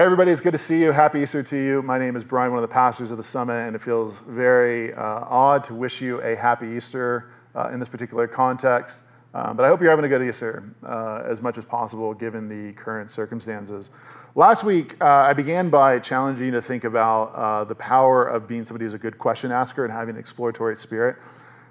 [0.00, 0.92] Hey, everybody, it's good to see you.
[0.92, 1.82] Happy Easter to you.
[1.82, 4.94] My name is Brian, one of the pastors of the Summit, and it feels very
[4.94, 9.02] uh, odd to wish you a happy Easter uh, in this particular context.
[9.34, 12.48] Um, but I hope you're having a good Easter uh, as much as possible given
[12.48, 13.90] the current circumstances.
[14.36, 18.48] Last week, uh, I began by challenging you to think about uh, the power of
[18.48, 21.16] being somebody who's a good question asker and having an exploratory spirit.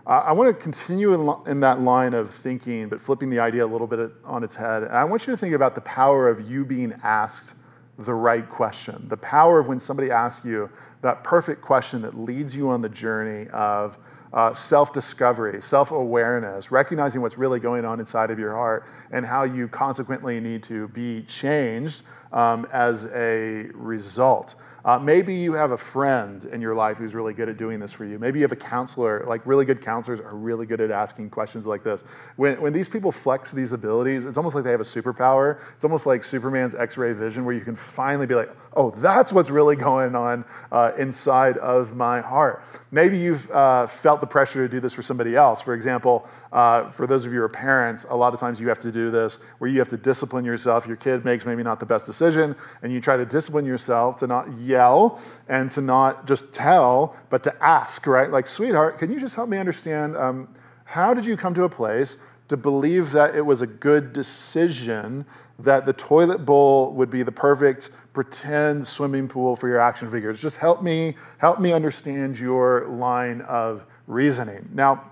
[0.05, 3.67] I want to continue in, in, that line of thinking, but flipping the idea a
[3.67, 4.83] little bit on its head.
[4.83, 7.53] And I want you to think about the power of you being asked
[7.99, 9.05] the right question.
[9.09, 10.69] The power of when somebody asks you
[11.01, 13.97] that perfect question that leads you on the journey of
[14.31, 19.25] uh, self discovery, self awareness, recognizing what's really going on inside of your heart, and
[19.25, 24.55] how you consequently need to be changed um, as a result.
[24.89, 27.91] Uh, maybe you have a friend in your life who's really good at doing this
[27.91, 28.17] for you.
[28.17, 31.67] Maybe you have a counselor, like really good counselors are really good at asking questions
[31.67, 32.03] like this.
[32.37, 35.59] When, when these people flex these abilities, it's almost like they have a superpower.
[35.75, 39.31] It's almost like Superman's X ray vision, where you can finally be like, oh, that's
[39.31, 42.63] what's really going on uh, inside of my heart.
[42.89, 45.61] Maybe you've uh, felt the pressure to do this for somebody else.
[45.61, 48.67] For example, uh, for those of you who are parents, a lot of times you
[48.69, 50.87] have to do this where you have to discipline yourself.
[50.87, 54.27] Your kid makes maybe not the best decision, and you try to discipline yourself to
[54.27, 58.29] not yell and to not just tell, but to ask, right?
[58.31, 60.47] Like, sweetheart, can you just help me understand um,
[60.85, 65.25] how did you come to a place to believe that it was a good decision
[65.59, 70.41] that the toilet bowl would be the perfect pretend swimming pool for your action figures.
[70.41, 74.67] Just help me, help me understand your line of reasoning.
[74.73, 75.03] Now,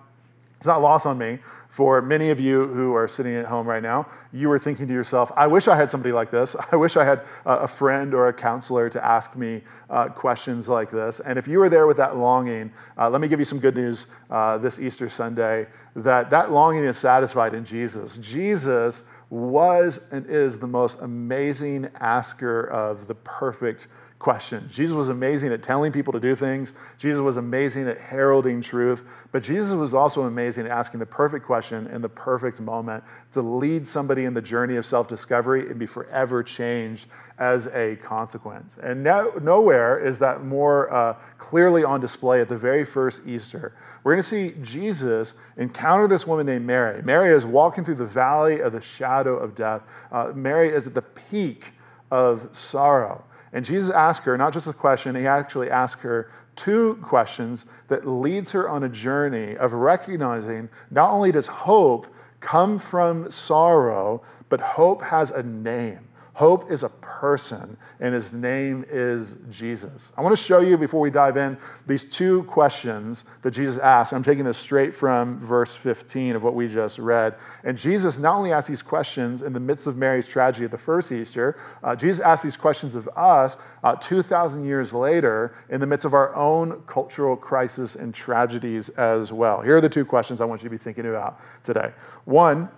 [0.58, 1.38] it's not lost on me.
[1.70, 4.94] For many of you who are sitting at home right now, you were thinking to
[4.94, 6.56] yourself, I wish I had somebody like this.
[6.72, 10.90] I wish I had a friend or a counselor to ask me uh, questions like
[10.90, 11.20] this.
[11.20, 13.76] And if you were there with that longing, uh, let me give you some good
[13.76, 18.18] news uh, this Easter Sunday that that longing is satisfied in Jesus.
[18.18, 23.88] Jesus was and is the most amazing asker of the perfect
[24.20, 24.68] question.
[24.72, 26.74] Jesus was amazing at telling people to do things.
[26.98, 29.04] Jesus was amazing at heralding truth.
[29.32, 33.04] But Jesus was also amazing at asking the perfect question in the perfect moment
[33.34, 37.98] to lead somebody in the journey of self discovery and be forever changed as a
[37.98, 38.78] consequence.
[38.82, 43.74] And no, nowhere is that more uh, clearly on display at the very first Easter.
[44.04, 47.04] We're going to see Jesus encounter this woman named Mary.
[47.04, 49.84] Mary is walking through the valley of the shadow of death.
[50.12, 51.66] Uh, Mary is at the peak
[52.10, 53.24] of sorrow.
[53.58, 58.08] And Jesus asks her not just a question, he actually asks her two questions that
[58.08, 62.06] leads her on a journey of recognizing not only does hope
[62.40, 66.07] come from sorrow, but hope has a name.
[66.38, 70.12] Hope is a person, and his name is Jesus.
[70.16, 74.14] I want to show you before we dive in these two questions that Jesus asked.
[74.14, 77.34] I'm taking this straight from verse 15 of what we just read.
[77.64, 80.78] And Jesus not only asked these questions in the midst of Mary's tragedy at the
[80.78, 85.88] first Easter, uh, Jesus asked these questions of us uh, 2,000 years later in the
[85.88, 89.60] midst of our own cultural crisis and tragedies as well.
[89.62, 91.94] Here are the two questions I want you to be thinking about today.
[92.26, 92.70] One,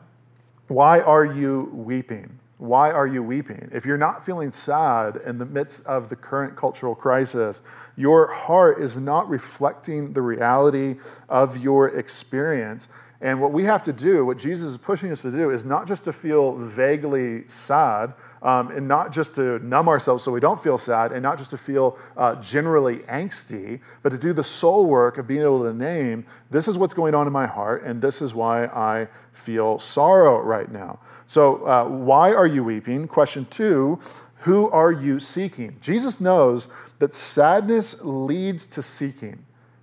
[0.70, 2.40] why are you weeping?
[2.60, 3.70] Why are you weeping?
[3.72, 7.62] If you're not feeling sad in the midst of the current cultural crisis,
[7.96, 10.98] your heart is not reflecting the reality
[11.30, 12.90] of your experience.
[13.22, 15.88] And what we have to do, what Jesus is pushing us to do, is not
[15.88, 20.62] just to feel vaguely sad, um, and not just to numb ourselves so we don't
[20.62, 24.86] feel sad, and not just to feel uh, generally angsty, but to do the soul
[24.86, 28.02] work of being able to name this is what's going on in my heart, and
[28.02, 31.00] this is why I feel sorrow right now.
[31.30, 33.08] So, uh, why are you weeping?
[33.08, 34.00] Question two,
[34.38, 35.78] who are you seeking?
[35.80, 39.38] Jesus knows that sadness leads to seeking.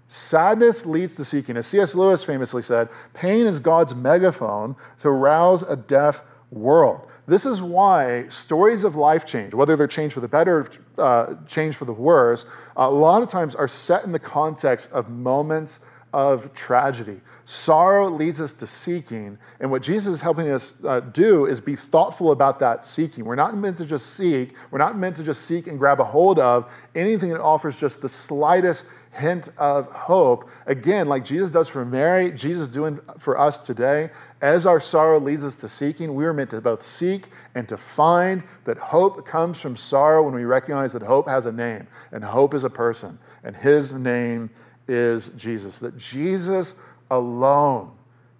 [0.09, 1.57] Sadness leads to seeking.
[1.57, 1.95] As C.S.
[1.95, 7.07] Lewis famously said, pain is God's megaphone to rouse a deaf world.
[7.29, 10.69] This is why stories of life change, whether they're change for the better,
[10.99, 15.11] uh, change for the worse, a lot of times are set in the context of
[15.11, 15.79] moments
[16.13, 17.21] of tragedy.
[17.49, 21.77] Sorrow leads us to seeking, and what Jesus is helping us uh, do is be
[21.77, 23.25] thoughtful about that seeking.
[23.25, 26.05] We're not meant to just seek, we're not meant to just seek and grab a
[26.05, 30.51] hold of anything that offers just the slightest hint of hope.
[30.67, 34.11] Again, like Jesus does for Mary, Jesus is doing for us today.
[34.41, 37.77] As our sorrow leads us to seeking, we are meant to both seek and to
[37.77, 42.25] find that hope comes from sorrow when we recognize that hope has a name, and
[42.25, 44.51] hope is a person, and his name
[44.89, 45.79] is Jesus.
[45.79, 46.75] That Jesus
[47.11, 47.91] alone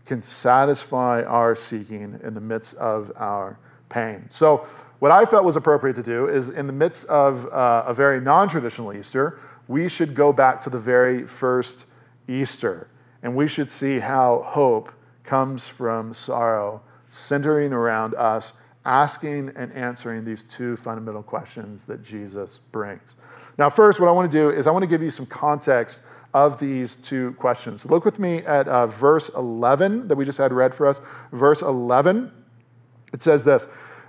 [0.05, 3.59] can satisfy our seeking in the midst of our
[3.89, 4.25] pain.
[4.29, 4.67] So,
[4.99, 8.21] what I felt was appropriate to do is in the midst of uh, a very
[8.21, 11.85] non traditional Easter, we should go back to the very first
[12.29, 12.89] Easter
[13.23, 14.91] and we should see how hope
[15.25, 16.81] comes from sorrow,
[17.11, 18.53] centering around us
[18.87, 23.17] asking and answering these two fundamental questions that Jesus brings.
[23.59, 26.03] Now, first, what I want to do is I want to give you some context
[26.35, 27.87] of these two questions.
[27.87, 31.01] Look with me at uh, verse 11 that we just had read for us.
[31.33, 32.31] Verse 11,
[33.13, 33.67] it says this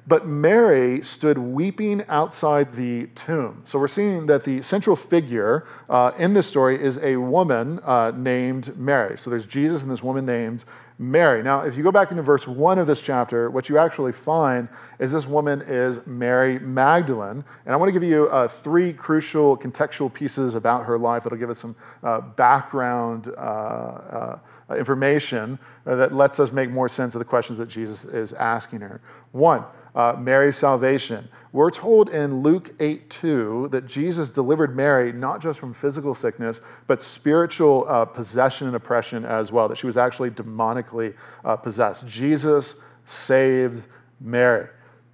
[0.07, 3.61] but Mary stood weeping outside the tomb.
[3.65, 8.13] So we're seeing that the central figure uh, in this story is a woman uh,
[8.15, 9.17] named Mary.
[9.17, 10.63] So there's Jesus and this woman named
[10.99, 11.43] Mary.
[11.43, 14.67] Now, if you go back into verse 1 of this chapter, what you actually find
[14.99, 17.43] is this woman is Mary Magdalene.
[17.65, 21.37] And I want to give you uh, three crucial contextual pieces about her life that'll
[21.37, 24.39] give us some uh, background uh, uh,
[24.75, 29.01] information that lets us make more sense of the questions that Jesus is asking her.
[29.31, 29.63] One,
[29.95, 31.27] uh, Mary's salvation.
[31.53, 36.61] We're told in Luke 8 2 that Jesus delivered Mary not just from physical sickness,
[36.85, 42.05] but spiritual uh, possession and oppression as well, that she was actually demonically uh, possessed.
[42.07, 42.75] Jesus
[43.05, 43.83] saved
[44.21, 44.67] Mary.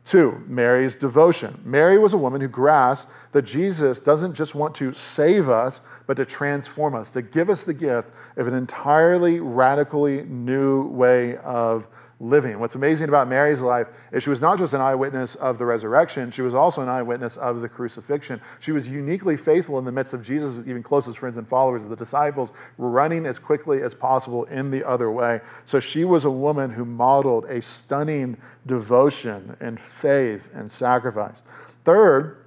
[0.05, 1.57] Two, Mary's devotion.
[1.63, 6.17] Mary was a woman who grasped that Jesus doesn't just want to save us, but
[6.17, 11.88] to transform us, to give us the gift of an entirely radically new way of
[12.19, 12.57] living.
[12.57, 16.31] What's amazing about Mary's life is she was not just an eyewitness of the resurrection,
[16.31, 18.39] she was also an eyewitness of the crucifixion.
[18.61, 21.89] She was uniquely faithful in the midst of Jesus' even closest friends and followers, of
[21.89, 25.41] the disciples, running as quickly as possible in the other way.
[25.65, 31.44] So she was a woman who modeled a stunning devotion and faith and sacrifice.
[31.83, 32.45] Third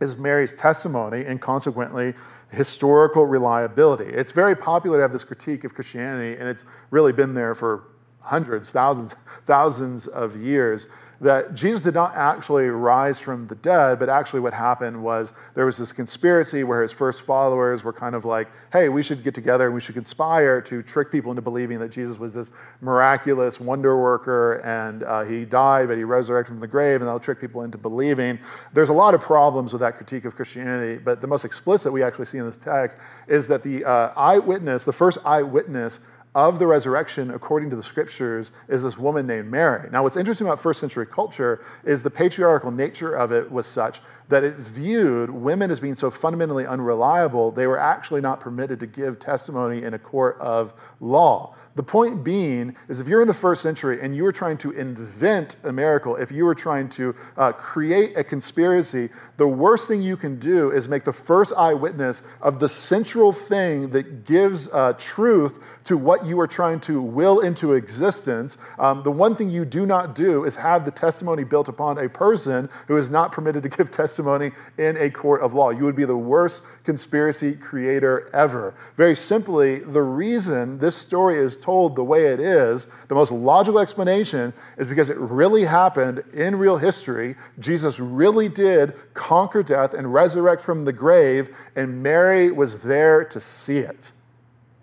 [0.00, 2.14] is Mary's testimony and consequently
[2.54, 4.06] historical reliability.
[4.06, 7.84] It's very popular to have this critique of Christianity, and it's really been there for
[8.20, 9.14] hundreds, thousands,
[9.46, 10.88] thousands of years,
[11.20, 15.66] that Jesus did not actually rise from the dead, but actually what happened was there
[15.66, 19.34] was this conspiracy where his first followers were kind of like, hey, we should get
[19.34, 22.50] together and we should conspire to trick people into believing that Jesus was this
[22.80, 27.20] miraculous wonder worker and uh, he died, but he resurrected from the grave, and they'll
[27.20, 28.38] trick people into believing.
[28.72, 32.02] There's a lot of problems with that critique of Christianity, but the most explicit we
[32.02, 32.96] actually see in this text
[33.28, 36.00] is that the uh, eyewitness, the first eyewitness,
[36.34, 39.88] of the resurrection, according to the scriptures, is this woman named Mary.
[39.90, 44.00] Now, what's interesting about first century culture is the patriarchal nature of it was such
[44.28, 48.86] that it viewed women as being so fundamentally unreliable, they were actually not permitted to
[48.86, 51.54] give testimony in a court of law.
[51.76, 54.70] The point being is if you're in the first century and you were trying to
[54.70, 60.00] invent a miracle, if you were trying to uh, create a conspiracy, the worst thing
[60.00, 64.92] you can do is make the first eyewitness of the central thing that gives uh,
[64.98, 68.56] truth to what you are trying to will into existence.
[68.78, 72.08] Um, the one thing you do not do is have the testimony built upon a
[72.08, 75.70] person who is not permitted to give testimony in a court of law.
[75.70, 78.74] You would be the worst conspiracy creator ever.
[78.96, 83.78] Very simply, the reason this story is told the way it is, the most logical
[83.78, 87.36] explanation is because it really happened in real history.
[87.60, 93.40] Jesus really did conquer death and resurrect from the grave, and Mary was there to
[93.40, 94.12] see it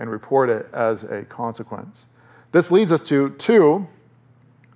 [0.01, 2.07] and report it as a consequence.
[2.51, 3.87] This leads us to two,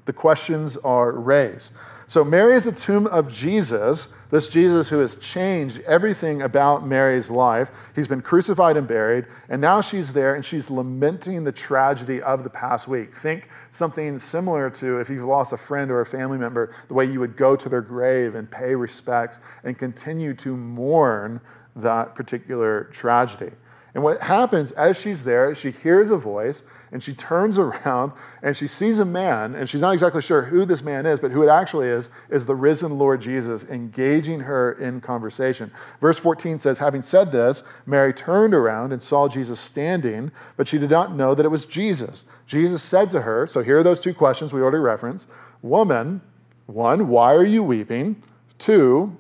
[0.06, 1.72] the questions are raised.
[2.06, 7.32] So, Mary is the tomb of Jesus, this Jesus who has changed everything about Mary's
[7.32, 7.72] life.
[7.96, 12.44] He's been crucified and buried, and now she's there and she's lamenting the tragedy of
[12.44, 13.18] the past week.
[13.18, 17.06] Think something similar to if you've lost a friend or a family member, the way
[17.06, 21.42] you would go to their grave and pay respects and continue to mourn
[21.76, 23.52] that particular tragedy.
[23.96, 28.12] And what happens as she's there, she hears a voice and she turns around
[28.44, 31.32] and she sees a man, and she's not exactly sure who this man is, but
[31.32, 35.72] who it actually is, is the risen Lord Jesus engaging her in conversation.
[36.02, 40.78] Verse 14 says, Having said this, Mary turned around and saw Jesus standing, but she
[40.78, 42.26] did not know that it was Jesus.
[42.46, 45.30] Jesus said to her, So here are those two questions we already referenced
[45.62, 46.22] Woman,
[46.68, 48.22] one, why are you weeping?
[48.60, 49.16] Two,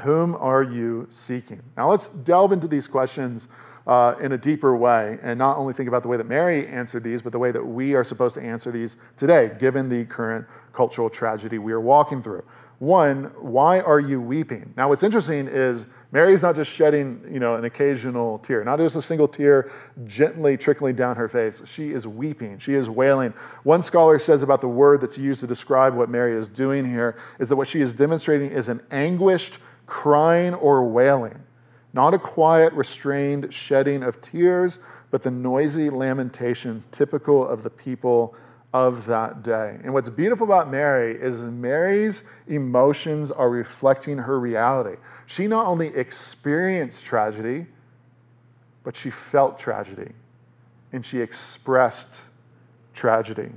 [0.00, 1.62] whom are you seeking?
[1.76, 3.48] Now let's delve into these questions
[3.86, 7.04] uh, in a deeper way and not only think about the way that Mary answered
[7.04, 10.46] these, but the way that we are supposed to answer these today, given the current
[10.72, 12.42] cultural tragedy we are walking through.
[12.78, 14.72] One, why are you weeping?
[14.76, 18.96] Now, what's interesting is Mary's not just shedding, you know, an occasional tear, not just
[18.96, 19.70] a single tear
[20.06, 21.62] gently trickling down her face.
[21.66, 22.58] She is weeping.
[22.58, 23.32] She is wailing.
[23.62, 27.16] One scholar says about the word that's used to describe what Mary is doing here
[27.38, 31.40] is that what she is demonstrating is an anguished crying or wailing.
[31.94, 38.34] Not a quiet, restrained shedding of tears, but the noisy lamentation typical of the people
[38.72, 39.78] of that day.
[39.84, 44.96] And what's beautiful about Mary is Mary's emotions are reflecting her reality.
[45.26, 47.66] She not only experienced tragedy,
[48.82, 50.10] but she felt tragedy
[50.92, 52.22] and she expressed
[52.94, 53.50] tragedy.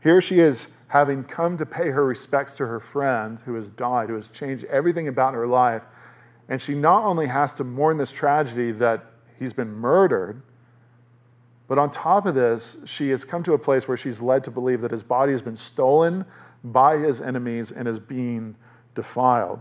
[0.00, 4.08] Here she is having come to pay her respects to her friend who has died,
[4.08, 5.82] who has changed everything about her life.
[6.50, 9.06] And she not only has to mourn this tragedy that
[9.38, 10.42] he's been murdered,
[11.68, 14.50] but on top of this, she has come to a place where she's led to
[14.50, 16.24] believe that his body has been stolen
[16.64, 18.56] by his enemies and is being
[18.96, 19.60] defiled,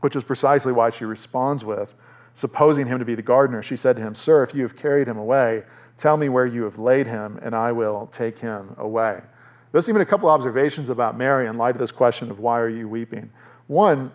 [0.00, 1.92] which is precisely why she responds with,
[2.34, 5.08] supposing him to be the gardener, she said to him, Sir, if you have carried
[5.08, 5.64] him away,
[5.98, 9.20] tell me where you have laid him, and I will take him away.
[9.72, 12.68] There's even a couple observations about Mary in light of this question of why are
[12.68, 13.30] you weeping.
[13.66, 14.12] One,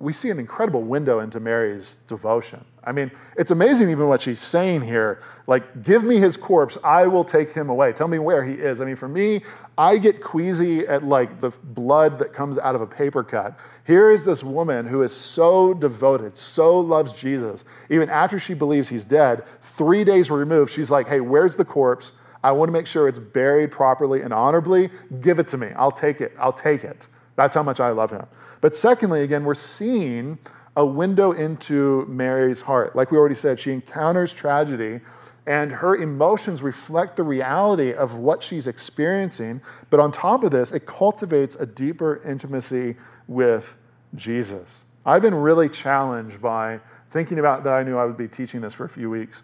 [0.00, 2.62] we see an incredible window into Mary's devotion.
[2.82, 5.22] I mean, it's amazing even what she's saying here.
[5.46, 7.92] Like, give me his corpse, I will take him away.
[7.92, 8.80] Tell me where he is.
[8.80, 9.42] I mean, for me,
[9.78, 13.58] I get queasy at like the blood that comes out of a paper cut.
[13.86, 17.64] Here is this woman who is so devoted, so loves Jesus.
[17.88, 19.44] Even after she believes he's dead,
[19.76, 22.12] three days removed, she's like, hey, where's the corpse?
[22.42, 24.90] I want to make sure it's buried properly and honorably.
[25.22, 25.68] Give it to me.
[25.76, 26.32] I'll take it.
[26.38, 27.08] I'll take it.
[27.36, 28.26] That's how much I love him.
[28.60, 30.38] But secondly, again, we're seeing
[30.76, 32.96] a window into Mary's heart.
[32.96, 35.00] Like we already said, she encounters tragedy
[35.46, 39.60] and her emotions reflect the reality of what she's experiencing.
[39.90, 42.96] But on top of this, it cultivates a deeper intimacy
[43.28, 43.74] with
[44.14, 44.84] Jesus.
[45.04, 48.72] I've been really challenged by thinking about that I knew I would be teaching this
[48.72, 49.42] for a few weeks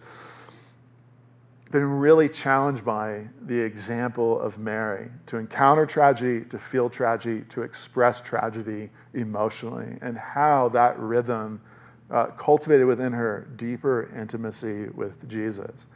[1.70, 7.62] been really challenged by the example of Mary to encounter tragedy, to feel tragedy, to
[7.62, 11.60] express tragedy emotionally, and how that rhythm
[12.10, 15.86] uh, cultivated within her deeper intimacy with Jesus.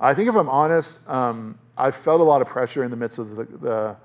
[0.00, 3.18] I think, if I'm honest, um, I felt a lot of pressure in the midst
[3.18, 3.96] of the, the,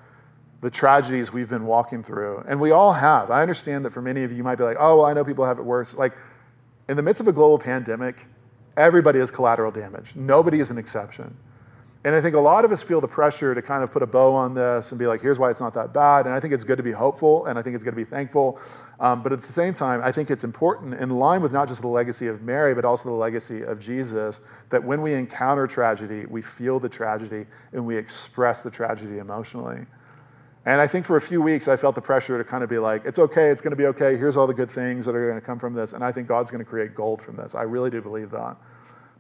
[0.62, 3.32] the tragedies we've been walking through, and we all have.
[3.32, 5.26] I understand that for many of you, you might be like, "Oh, well, I know
[5.26, 6.14] people have it worse." Like,
[6.88, 8.16] in the midst of a global pandemic,
[8.78, 10.12] Everybody has collateral damage.
[10.16, 11.36] Nobody is an exception.
[12.04, 14.06] And I think a lot of us feel the pressure to kind of put a
[14.08, 16.26] bow on this and be like, here's why it's not that bad.
[16.26, 18.06] And I think it's good to be hopeful and I think it's good to be
[18.06, 18.62] thankful.
[19.00, 21.82] Um, but at the same time, I think it's important, in line with not just
[21.82, 26.26] the legacy of Mary, but also the legacy of Jesus, that when we encounter tragedy,
[26.28, 29.86] we feel the tragedy and we express the tragedy emotionally.
[30.68, 32.78] And I think for a few weeks, I felt the pressure to kind of be
[32.78, 34.18] like, it's okay, it's going to be okay.
[34.18, 35.94] Here's all the good things that are going to come from this.
[35.94, 37.56] And I think God's going to create gold from this.
[37.56, 38.58] I really do believe that.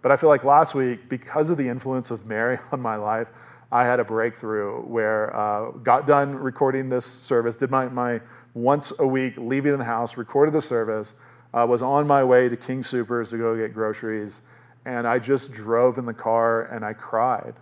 [0.02, 3.30] But I feel like last week, because of the influence of Mary on my life,
[3.72, 8.20] I had a breakthrough where uh, got done recording this service, did my, my
[8.54, 11.14] once a week leaving in the house, recorded the service,
[11.54, 14.42] uh, was on my way to King Soopers to go get groceries,
[14.84, 17.54] and I just drove in the car and I cried.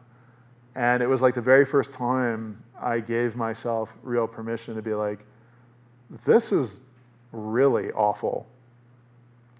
[0.75, 4.93] And it was like the very first time I gave myself real permission to be
[4.93, 5.25] like,
[6.25, 6.81] this is
[7.31, 8.45] really awful.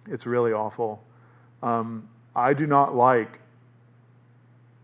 [0.08, 1.02] It's really awful.
[1.64, 3.40] Um, I do not like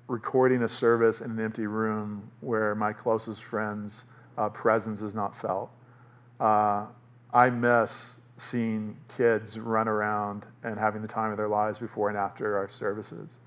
[0.07, 4.05] recording a service in an empty room where my closest friend's
[4.37, 5.69] uh, presence is not felt.
[6.39, 6.85] Uh,
[7.33, 12.17] I miss seeing kids run around and having the time of their lives before and
[12.17, 13.37] after our services.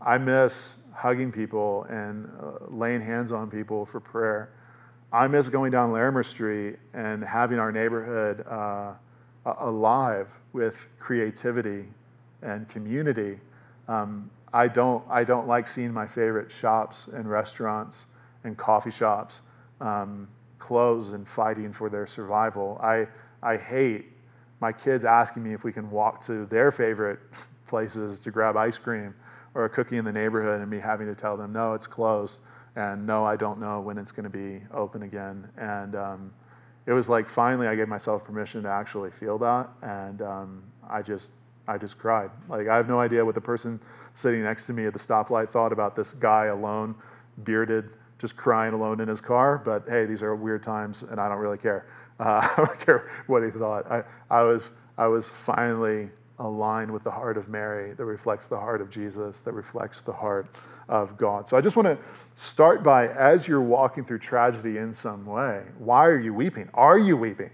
[0.00, 4.50] I miss hugging people and uh, laying hands on people for prayer.
[5.12, 8.94] I miss going down Larimer Street and having our neighborhood uh,
[9.60, 11.84] alive with creativity
[12.42, 13.38] and community.
[13.88, 18.06] Um, I don't I don't like seeing my favorite shops and restaurants
[18.44, 19.42] and coffee shops
[19.82, 20.26] um,
[20.58, 22.80] close and fighting for their survival.
[22.82, 23.06] I
[23.42, 24.06] I hate
[24.60, 27.18] my kids asking me if we can walk to their favorite
[27.68, 29.14] places to grab ice cream
[29.56, 32.40] or a cookie in the neighborhood and me having to tell them, no, it's closed,
[32.76, 35.48] and no, I don't know when it's going to be open again.
[35.56, 36.32] And um,
[36.84, 41.00] it was like finally I gave myself permission to actually feel that, and um, I
[41.00, 41.30] just
[41.66, 42.30] I just cried.
[42.50, 43.80] Like I have no idea what the person
[44.14, 46.94] sitting next to me at the stoplight thought about this guy alone,
[47.42, 49.56] bearded, just crying alone in his car.
[49.56, 51.86] But hey, these are weird times, and I don't really care.
[52.20, 53.90] Uh, I don't care what he thought.
[53.90, 58.58] I, I was I was finally aligned with the heart of Mary that reflects the
[58.58, 60.46] heart of Jesus, that reflects the heart
[60.88, 61.48] of God.
[61.48, 61.98] So I just want to
[62.36, 66.68] start by as you're walking through tragedy in some way, why are you weeping?
[66.74, 67.50] Are you weeping?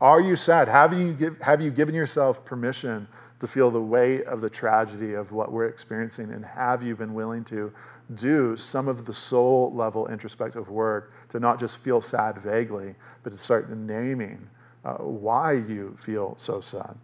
[0.00, 0.68] Are you sad?
[0.68, 3.08] Have you, give, have you given yourself permission
[3.40, 6.32] to feel the weight of the tragedy of what we're experiencing?
[6.32, 7.72] And have you been willing to
[8.14, 13.30] do some of the soul level introspective work to not just feel sad vaguely, but
[13.30, 14.48] to start naming
[14.84, 16.96] uh, why you feel so sad?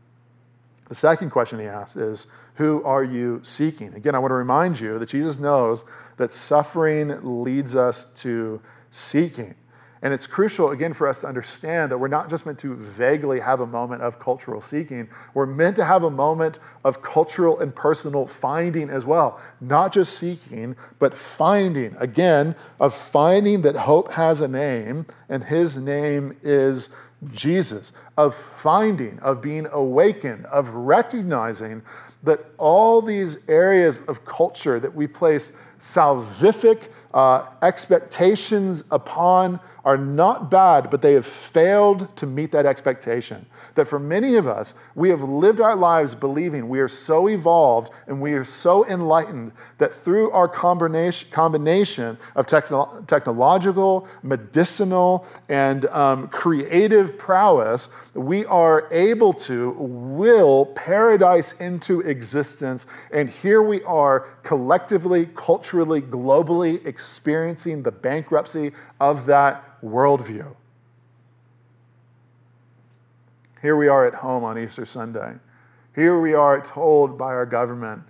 [0.92, 3.94] The second question he asks is, Who are you seeking?
[3.94, 5.86] Again, I want to remind you that Jesus knows
[6.18, 9.54] that suffering leads us to seeking.
[10.02, 13.40] And it's crucial, again, for us to understand that we're not just meant to vaguely
[13.40, 15.08] have a moment of cultural seeking.
[15.32, 19.40] We're meant to have a moment of cultural and personal finding as well.
[19.62, 21.96] Not just seeking, but finding.
[22.00, 26.90] Again, of finding that hope has a name, and his name is
[27.30, 27.92] Jesus.
[28.16, 31.82] Of finding, of being awakened, of recognizing
[32.22, 40.50] that all these areas of culture that we place salvific uh, expectations upon are not
[40.50, 43.44] bad, but they have failed to meet that expectation.
[43.74, 47.90] That for many of us, we have lived our lives believing we are so evolved
[48.06, 56.28] and we are so enlightened that through our combination, of techno- technological, medicinal, and um,
[56.28, 62.86] creative prowess, we are able to will paradise into existence.
[63.10, 70.54] And here we are collectively, culturally, globally experiencing the bankruptcy of that worldview.
[73.62, 75.34] Here we are at home on Easter Sunday.
[75.94, 78.02] Here we are told by our government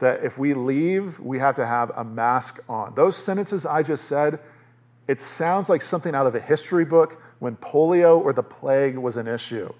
[0.00, 2.92] that if we leave, we have to have a mask on.
[2.96, 4.40] Those sentences I just said,
[5.06, 9.16] it sounds like something out of a history book when polio or the plague was
[9.16, 9.72] an issue.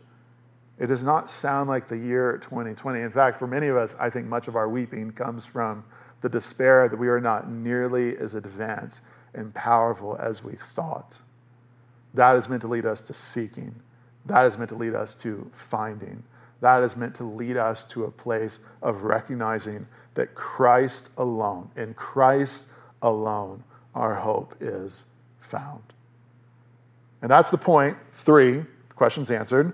[0.78, 3.00] It does not sound like the year 2020.
[3.00, 5.84] In fact, for many of us, I think much of our weeping comes from
[6.20, 9.02] the despair that we are not nearly as advanced
[9.34, 11.18] and powerful as we thought.
[12.14, 13.74] That is meant to lead us to seeking
[14.26, 16.22] that is meant to lead us to finding.
[16.60, 21.94] That is meant to lead us to a place of recognizing that Christ alone, in
[21.94, 22.66] Christ
[23.02, 23.64] alone,
[23.94, 25.04] our hope is
[25.40, 25.82] found.
[27.20, 27.96] And that's the point.
[28.18, 28.64] Three,
[28.94, 29.72] question's answered.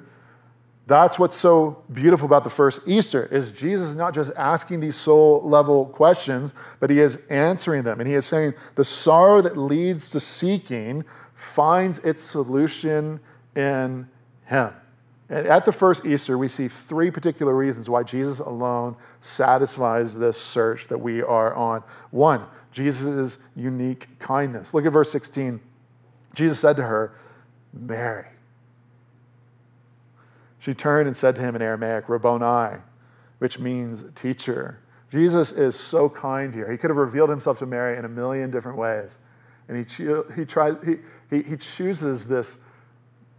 [0.87, 4.97] That's what's so beautiful about the first Easter is Jesus is not just asking these
[4.97, 8.01] soul level questions, but he is answering them.
[8.01, 13.21] And he is saying the sorrow that leads to seeking finds its solution
[13.55, 14.09] in
[14.49, 14.73] him.
[15.31, 20.41] And at the first Easter, we see three particular reasons why Jesus alone satisfies this
[20.41, 21.83] search that we are on.
[22.11, 24.73] One, Jesus' unique kindness.
[24.73, 25.61] Look at verse 16.
[26.35, 27.13] Jesus said to her,
[27.75, 28.27] Mary.
[30.61, 32.79] She turned and said to him in Aramaic, Rabboni,
[33.39, 34.81] which means teacher.
[35.11, 36.71] Jesus is so kind here.
[36.71, 39.19] He could have revealed himself to Mary in a million different ways.
[39.69, 40.97] And he, he, tries, he,
[41.31, 42.57] he, he chooses this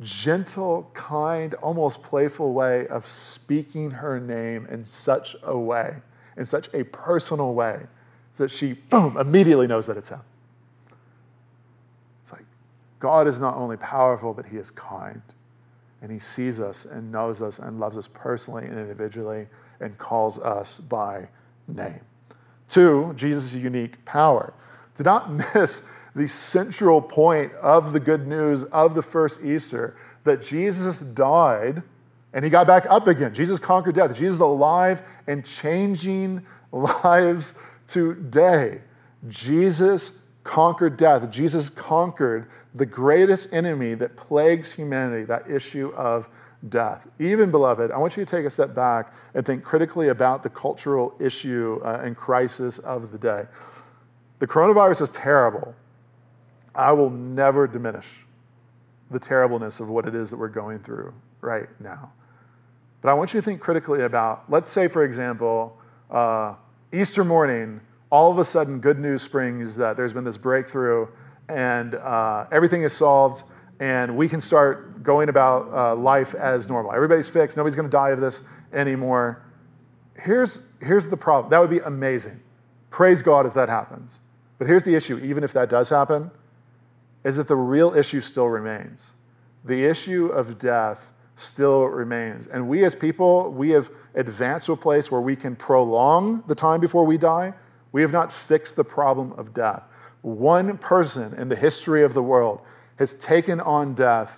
[0.02, 5.96] gentle, kind, almost playful way of speaking her name in such a way,
[6.38, 7.82] in such a personal way,
[8.38, 10.22] that she, boom, immediately knows that it's him.
[12.24, 12.46] It's like
[13.00, 15.22] God is not only powerful, but he is kind.
[16.02, 19.48] And he sees us and knows us and loves us personally and individually
[19.82, 21.28] and calls us by
[21.68, 22.00] name.
[22.70, 24.54] Two, Jesus' unique power.
[24.96, 25.82] Do not miss
[26.16, 31.82] the central point of the good news of the first Easter that Jesus died
[32.34, 33.34] and he got back up again.
[33.34, 34.14] Jesus conquered death.
[34.14, 37.56] Jesus is alive and changing lives
[37.88, 38.82] today.
[39.28, 40.12] Jesus
[40.44, 41.30] conquered death.
[41.32, 46.30] Jesus conquered the greatest enemy that plagues humanity, that issue of
[46.70, 47.08] death.
[47.20, 50.50] Even, beloved, I want you to take a step back and think critically about the
[50.50, 53.46] cultural issue uh, and crisis of the day.
[54.40, 55.74] The coronavirus is terrible.
[56.80, 58.08] I will never diminish
[59.12, 62.10] the terribleness of what it is that we're going through right now.
[63.02, 65.78] But I want you to think critically about, let's say, for example,
[66.10, 66.56] uh,
[66.94, 71.08] Easter morning, all of a sudden, good news springs that there's been this breakthrough
[71.50, 73.44] and uh, everything is solved,
[73.82, 76.94] and we can start going about uh, life as normal.
[76.94, 79.42] Everybody's fixed, nobody's going to die of this anymore.
[80.16, 82.40] Here's, here's the problem that would be amazing.
[82.90, 84.20] Praise God if that happens.
[84.60, 86.32] But here's the issue even if that does happen,
[87.24, 89.12] is that the real issue still remains.
[89.66, 91.00] The issue of death
[91.38, 92.48] still remains.
[92.48, 96.56] And we as people, we have advanced to a place where we can prolong the
[96.56, 97.54] time before we die.
[97.92, 99.84] We have not fixed the problem of death.
[100.22, 102.62] One person in the history of the world
[102.98, 104.32] has taken on death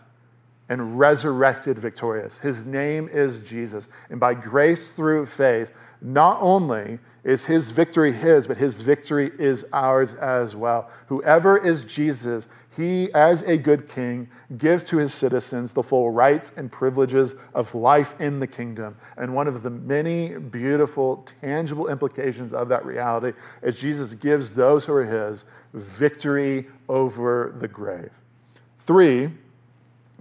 [0.69, 2.37] and resurrected victorious.
[2.37, 3.87] His name is Jesus.
[4.09, 9.65] And by grace through faith, not only is his victory his, but his victory is
[9.73, 10.89] ours as well.
[11.07, 12.47] Whoever is Jesus
[12.81, 17.73] he, as a good king, gives to his citizens the full rights and privileges of
[17.75, 18.97] life in the kingdom.
[19.17, 24.85] And one of the many beautiful, tangible implications of that reality is Jesus gives those
[24.85, 28.11] who are his victory over the grave.
[28.85, 29.29] Three,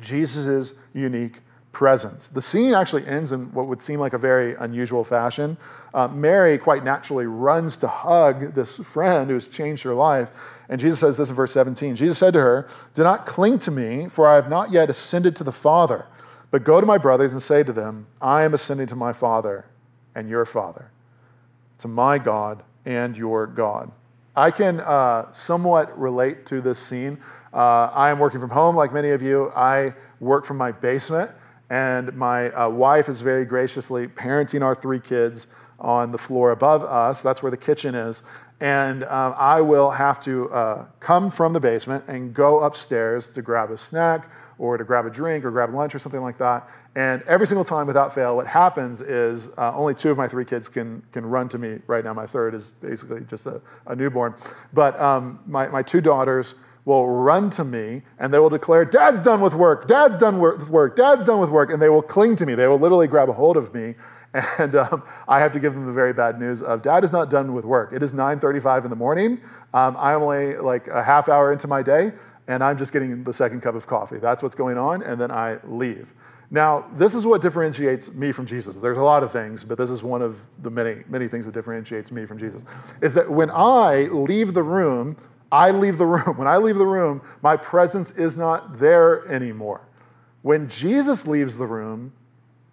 [0.01, 1.41] Jesus' unique
[1.81, 2.29] presence.
[2.29, 5.57] The scene actually ends in what would seem like a very unusual fashion.
[5.95, 10.29] Uh, Mary quite naturally runs to hug this friend who's changed her life.
[10.69, 13.71] And Jesus says this in verse 17 Jesus said to her, Do not cling to
[13.71, 16.05] me, for I have not yet ascended to the Father,
[16.51, 19.65] but go to my brothers and say to them, I am ascending to my Father
[20.15, 20.91] and your Father,
[21.79, 23.91] to my God and your God.
[24.37, 27.17] I can uh, somewhat relate to this scene.
[27.55, 29.51] Uh, I am working from home, like many of you.
[29.57, 31.31] I work from my basement.
[31.71, 35.47] And my uh, wife is very graciously parenting our three kids
[35.79, 37.23] on the floor above us.
[37.23, 38.23] That's where the kitchen is.
[38.61, 43.41] And um, I will have to uh, come from the basement and go upstairs to
[43.41, 46.69] grab a snack or to grab a drink or grab lunch or something like that.
[46.97, 50.45] And every single time, without fail, what happens is uh, only two of my three
[50.45, 52.13] kids can, can run to me right now.
[52.13, 54.35] My third is basically just a, a newborn.
[54.75, 56.55] But um, my, my two daughters,
[56.91, 60.69] will run to me and they will declare, Dad's done with work, Dad's done with
[60.69, 61.71] work, Dad's done with work.
[61.71, 62.55] And they will cling to me.
[62.55, 63.95] They will literally grab a hold of me.
[64.59, 67.33] And um, I have to give them the very bad news of Dad is not
[67.33, 67.93] done with work.
[67.93, 69.41] It is 9:35 in the morning.
[69.75, 72.13] Um, I'm only like a half hour into my day,
[72.47, 74.19] and I'm just getting the second cup of coffee.
[74.19, 76.15] That's what's going on, and then I leave.
[76.53, 78.79] Now, this is what differentiates me from Jesus.
[78.79, 81.55] There's a lot of things, but this is one of the many, many things that
[81.55, 82.63] differentiates me from Jesus.
[83.01, 85.17] Is that when I leave the room,
[85.53, 86.37] I leave the room.
[86.39, 89.83] When I leave the room, my presence is not there anymore.
[90.43, 92.13] When Jesus leaves the room,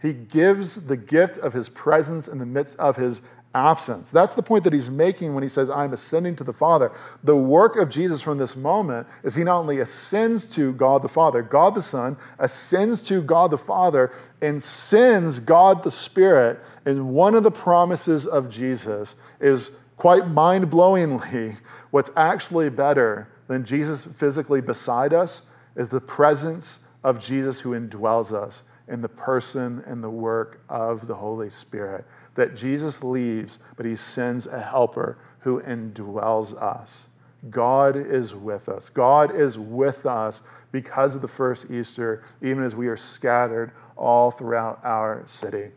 [0.02, 3.22] he gives the gift of his presence in the midst of his
[3.56, 4.12] absence.
[4.12, 6.92] That's the point that he's making when he says, I'm ascending to the Father.
[7.24, 11.10] The work of Jesus from this moment is he not only ascends to God the
[11.10, 14.12] Father, God the Son ascends to God the Father
[14.42, 16.60] and sends God the Spirit.
[16.86, 21.58] And one of the promises of Jesus is quite mind blowingly
[21.92, 25.44] What's actually better than Jesus physically beside us
[25.76, 31.08] is the presence of Jesus who indwells us in the person and the work of
[31.08, 32.06] the Holy Spirit.
[32.36, 37.06] That Jesus leaves, but he sends a helper who indwells us.
[37.50, 38.90] God is with us.
[38.90, 44.32] God is with us because of the first Easter, even as we are scattered all
[44.32, 45.70] throughout our city.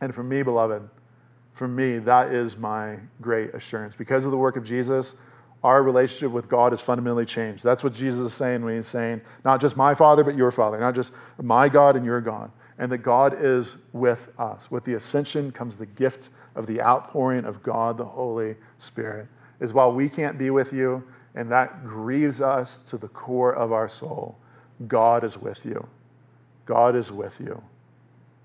[0.00, 0.88] And for me, beloved,
[1.58, 3.96] for me, that is my great assurance.
[3.96, 5.16] Because of the work of Jesus,
[5.64, 7.64] our relationship with God is fundamentally changed.
[7.64, 10.78] That's what Jesus is saying when he's saying, not just my Father, but your Father,
[10.78, 12.52] not just my God and your God.
[12.78, 14.70] And that God is with us.
[14.70, 19.26] With the ascension comes the gift of the outpouring of God, the Holy Spirit.
[19.58, 21.02] Is while we can't be with you,
[21.34, 24.38] and that grieves us to the core of our soul,
[24.86, 25.84] God is with you.
[26.66, 27.60] God is with you.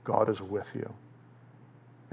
[0.03, 0.91] God is with you.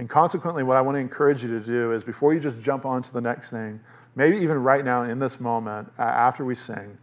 [0.00, 2.86] And consequently, what I want to encourage you to do is before you just jump
[2.86, 3.78] on to the next thing,
[4.16, 6.96] maybe even right now in this moment, after we sing,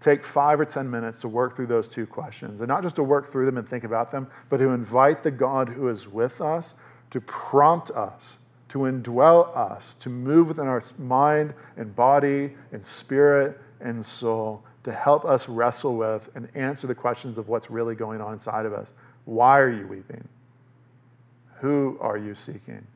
[0.00, 2.60] take five or 10 minutes to work through those two questions.
[2.60, 5.30] And not just to work through them and think about them, but to invite the
[5.30, 6.74] God who is with us
[7.10, 8.38] to prompt us,
[8.70, 14.90] to indwell us, to move within our mind and body and spirit and soul, to
[14.90, 18.72] help us wrestle with and answer the questions of what's really going on inside of
[18.72, 18.90] us.
[19.24, 20.26] Why are you weeping?
[21.60, 22.86] Who are you seeking?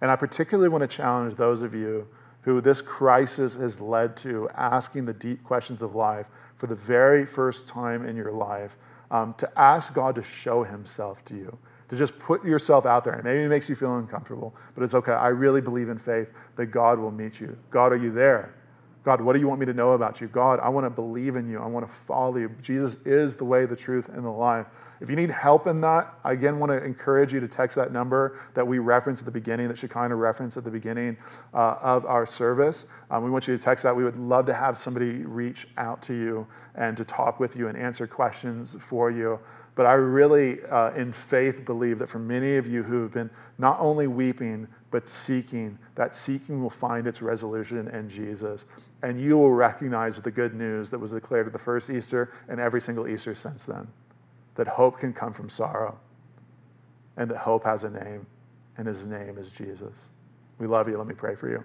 [0.00, 2.06] And I particularly want to challenge those of you
[2.42, 6.26] who this crisis has led to asking the deep questions of life
[6.58, 8.76] for the very first time in your life,
[9.10, 13.14] um, to ask God to show Himself to you, to just put yourself out there.
[13.14, 15.12] And maybe it makes you feel uncomfortable, but it's okay.
[15.12, 17.56] I really believe in faith that God will meet you.
[17.70, 18.54] God, are you there?
[19.04, 20.26] God, what do you want me to know about you?
[20.26, 21.60] God, I want to believe in you.
[21.60, 22.50] I want to follow you.
[22.60, 24.66] Jesus is the way, the truth, and the life.
[25.00, 27.92] If you need help in that, I again want to encourage you to text that
[27.92, 31.16] number that we referenced at the beginning, that Shekinah referenced at the beginning
[31.52, 32.86] uh, of our service.
[33.10, 33.94] Um, we want you to text that.
[33.94, 37.68] We would love to have somebody reach out to you and to talk with you
[37.68, 39.38] and answer questions for you.
[39.74, 43.28] But I really, uh, in faith, believe that for many of you who have been
[43.58, 48.64] not only weeping, but seeking, that seeking will find its resolution in Jesus.
[49.02, 52.58] And you will recognize the good news that was declared at the first Easter and
[52.58, 53.86] every single Easter since then
[54.56, 55.98] that hope can come from sorrow
[57.16, 58.26] and that hope has a name,
[58.76, 60.08] and his name is Jesus.
[60.58, 60.98] We love you.
[60.98, 61.64] Let me pray for you.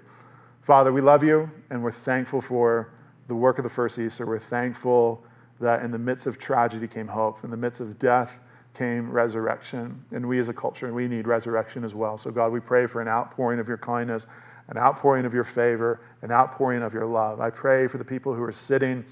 [0.61, 2.93] Father, we love you, and we're thankful for
[3.27, 4.25] the work of the first Easter.
[4.25, 5.23] We're thankful
[5.59, 8.31] that in the midst of tragedy came hope, in the midst of death
[8.73, 10.03] came resurrection.
[10.11, 12.17] And we as a culture, and we need resurrection as well.
[12.17, 14.25] So, God, we pray for an outpouring of your kindness,
[14.69, 17.41] an outpouring of your favor, an outpouring of your love.
[17.41, 19.03] I pray for the people who are sitting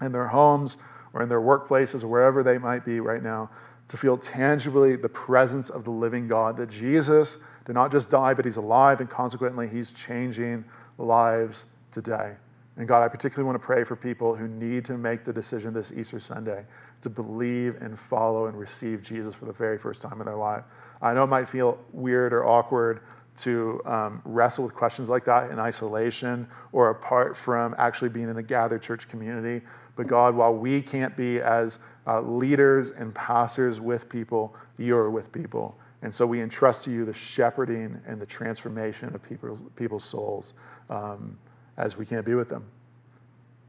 [0.00, 0.76] in their homes
[1.12, 3.50] or in their workplaces or wherever they might be right now
[3.88, 8.34] to feel tangibly the presence of the living God, that Jesus did not just die,
[8.34, 10.64] but he's alive, and consequently, he's changing
[10.96, 12.34] lives today.
[12.76, 15.74] And God, I particularly want to pray for people who need to make the decision
[15.74, 16.64] this Easter Sunday
[17.02, 20.64] to believe and follow and receive Jesus for the very first time in their life.
[21.02, 23.00] I know it might feel weird or awkward
[23.38, 28.36] to um, wrestle with questions like that in isolation or apart from actually being in
[28.36, 29.64] a gathered church community.
[30.00, 35.30] But God, while we can't be as uh, leaders and pastors with people, you're with
[35.30, 35.76] people.
[36.00, 40.54] And so we entrust to you the shepherding and the transformation of people's, people's souls
[40.88, 41.36] um,
[41.76, 42.64] as we can't be with them.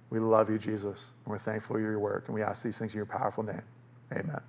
[0.09, 2.93] We love you, Jesus, and we're thankful for your work, and we ask these things
[2.93, 3.63] in your powerful name.
[4.13, 4.39] Amen.